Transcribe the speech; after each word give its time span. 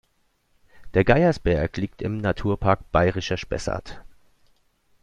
Der 0.95 1.03
Geiersberg 1.03 1.77
liegt 1.77 2.01
im 2.01 2.17
Naturpark 2.17 2.91
Bayerischer 2.91 3.37
Spessart. 3.37 4.01